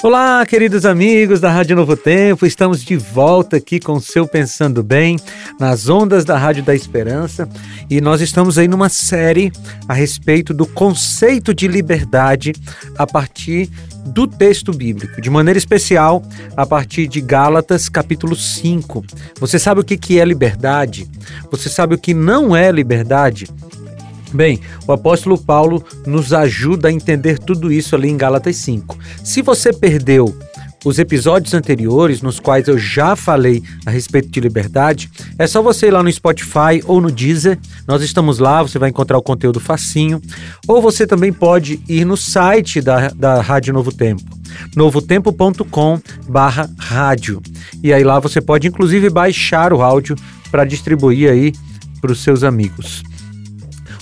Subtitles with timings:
[0.00, 4.80] Olá, queridos amigos da Rádio Novo Tempo, estamos de volta aqui com o seu Pensando
[4.80, 5.18] Bem,
[5.58, 7.48] nas ondas da Rádio da Esperança,
[7.90, 9.50] e nós estamos aí numa série
[9.88, 12.52] a respeito do conceito de liberdade
[12.96, 13.68] a partir
[14.06, 16.22] do texto bíblico, de maneira especial
[16.56, 19.04] a partir de Gálatas capítulo 5.
[19.40, 21.10] Você sabe o que é liberdade?
[21.50, 23.48] Você sabe o que não é liberdade?
[24.32, 28.98] Bem, o apóstolo Paulo nos ajuda a entender tudo isso ali em Gálatas 5.
[29.24, 30.36] Se você perdeu
[30.84, 35.88] os episódios anteriores, nos quais eu já falei a respeito de liberdade, é só você
[35.88, 37.58] ir lá no Spotify ou no Deezer.
[37.86, 40.20] Nós estamos lá, você vai encontrar o conteúdo facinho.
[40.66, 44.22] Ou você também pode ir no site da, da Rádio Novo Tempo,
[44.76, 47.42] novotempo.com barra rádio.
[47.82, 50.14] E aí lá você pode inclusive baixar o áudio
[50.50, 51.52] para distribuir aí
[52.00, 53.02] para os seus amigos.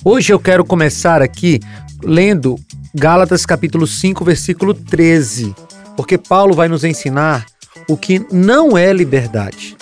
[0.08, 1.58] Hoje eu quero começar aqui
[2.00, 2.54] lendo
[2.94, 5.52] Gálatas capítulo 5, versículo 13,
[5.96, 7.44] porque Paulo vai nos ensinar
[7.88, 9.76] o que não é liberdade.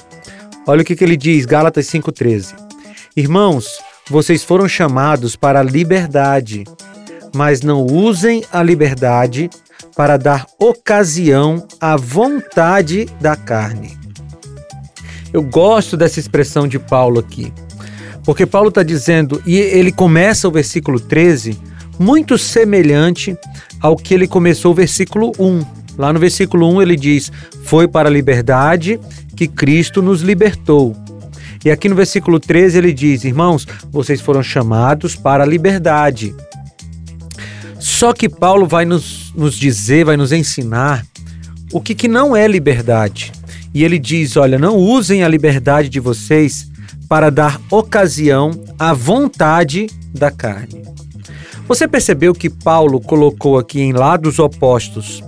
[0.66, 2.54] Olha o que, que ele diz, Gálatas 5,13.
[3.14, 3.66] Irmãos,
[4.08, 6.64] vocês foram chamados para a liberdade,
[7.34, 9.50] mas não usem a liberdade
[9.94, 13.94] para dar ocasião à vontade da carne.
[15.34, 17.52] Eu gosto dessa expressão de Paulo aqui.
[18.24, 21.58] Porque Paulo está dizendo, e ele começa o versículo 13
[21.98, 23.36] muito semelhante
[23.80, 25.64] ao que ele começou o versículo 1.
[25.96, 27.30] Lá no versículo 1 ele diz:
[27.64, 28.98] Foi para a liberdade
[29.36, 30.96] que Cristo nos libertou.
[31.64, 36.34] E aqui no versículo 13 ele diz: Irmãos, vocês foram chamados para a liberdade.
[37.78, 41.04] Só que Paulo vai nos, nos dizer, vai nos ensinar
[41.72, 43.32] o que, que não é liberdade.
[43.72, 46.68] E ele diz: Olha, não usem a liberdade de vocês
[47.08, 50.82] para dar ocasião à vontade da carne.
[51.66, 55.22] Você percebeu que Paulo colocou aqui em lados opostos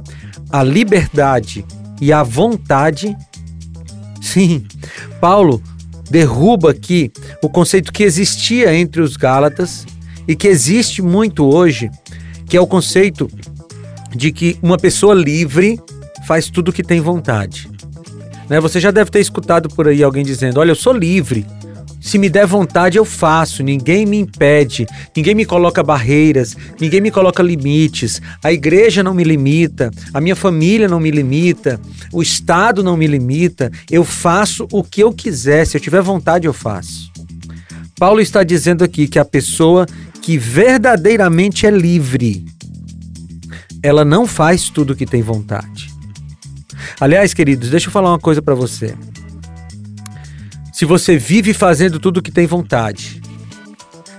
[0.51, 1.65] a liberdade
[2.01, 3.17] e a vontade?
[4.21, 4.65] Sim,
[5.21, 5.63] Paulo
[6.11, 7.11] derruba aqui
[7.43, 9.87] o conceito que existia entre os Gálatas
[10.29, 11.91] e que existe muito hoje,
[12.47, 13.31] que é o conceito
[14.15, 15.81] de que uma pessoa livre
[16.27, 17.69] faz tudo o que tem vontade.
[18.49, 18.61] Né?
[18.61, 21.47] Você já deve ter escutado por aí alguém dizendo: Olha, eu sou livre,
[22.01, 24.87] se me der vontade, eu faço, ninguém me impede,
[25.17, 30.37] ninguém me coloca barreiras, ninguém me coloca limites, a igreja não me limita, a minha
[30.37, 31.81] família não me limita,
[32.13, 36.47] o Estado não me limita, eu faço o que eu quiser, se eu tiver vontade,
[36.47, 37.11] eu faço.
[37.99, 39.85] Paulo está dizendo aqui que a pessoa
[40.23, 42.45] que verdadeiramente é livre,
[43.83, 45.96] ela não faz tudo o que tem vontade.
[46.99, 48.95] Aliás, queridos, deixa eu falar uma coisa para você.
[50.73, 53.21] Se você vive fazendo tudo o que tem vontade,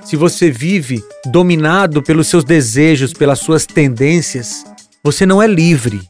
[0.04, 4.64] se você vive dominado pelos seus desejos, pelas suas tendências,
[5.04, 6.02] você não é livre.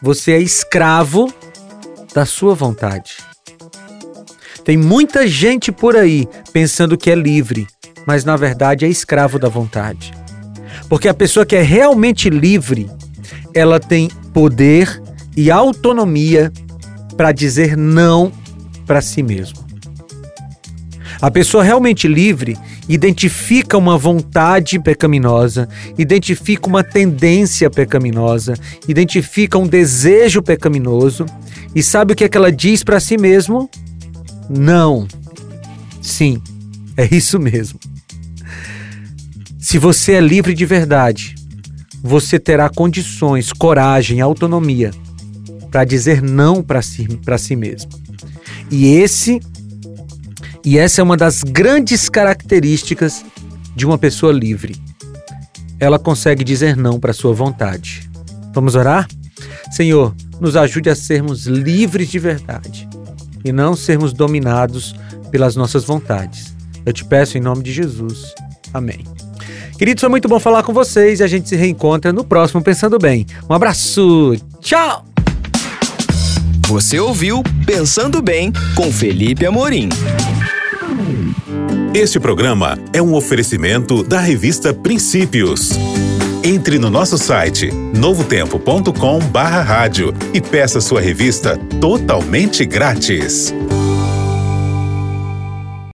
[0.00, 1.32] Você é escravo
[2.14, 3.16] da sua vontade.
[4.64, 7.66] Tem muita gente por aí pensando que é livre,
[8.06, 10.12] mas na verdade é escravo da vontade.
[10.88, 12.88] Porque a pessoa que é realmente livre,
[13.52, 15.01] ela tem poder
[15.36, 16.52] e autonomia
[17.16, 18.32] para dizer não
[18.86, 19.62] para si mesmo.
[21.20, 28.54] A pessoa realmente livre identifica uma vontade pecaminosa, identifica uma tendência pecaminosa,
[28.88, 31.24] identifica um desejo pecaminoso
[31.74, 33.70] e sabe o que é que ela diz para si mesmo?
[34.50, 35.06] Não.
[36.00, 36.42] Sim,
[36.96, 37.78] é isso mesmo.
[39.60, 41.36] Se você é livre de verdade,
[42.02, 44.90] você terá condições, coragem, autonomia
[45.72, 47.90] para dizer não para si, si mesmo.
[48.70, 49.40] E esse
[50.64, 53.24] e essa é uma das grandes características
[53.74, 54.76] de uma pessoa livre.
[55.80, 58.08] Ela consegue dizer não para sua vontade.
[58.54, 59.08] Vamos orar?
[59.72, 62.88] Senhor, nos ajude a sermos livres de verdade
[63.44, 64.94] e não sermos dominados
[65.32, 66.54] pelas nossas vontades.
[66.84, 68.34] Eu te peço em nome de Jesus.
[68.72, 69.04] Amém.
[69.76, 72.98] Queridos, foi muito bom falar com vocês e a gente se reencontra no próximo Pensando
[72.98, 73.26] Bem.
[73.50, 74.36] Um abraço.
[74.60, 75.11] Tchau!
[76.68, 79.90] Você ouviu Pensando Bem com Felipe Amorim.
[81.94, 85.72] Este programa é um oferecimento da revista Princípios.
[86.42, 93.52] Entre no nosso site novotempo.com/rádio e peça sua revista totalmente grátis.